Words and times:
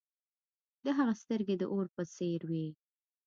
د 0.83 0.85
هغه 0.97 1.13
سترګې 1.21 1.55
د 1.59 1.63
اور 1.73 1.85
په 1.95 2.03
څیر 2.13 2.41
وې. 2.49 2.67